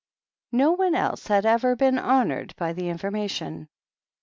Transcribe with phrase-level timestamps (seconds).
[0.51, 3.69] No one else had ever been honoured by the informa tion.